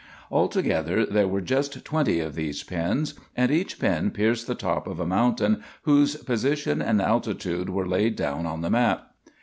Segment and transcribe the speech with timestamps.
[0.31, 4.99] Altogether there were just twenty of these pins, and each pin pierced the top of
[4.99, 9.11] a mountain whose position and altitude were laid down on the map.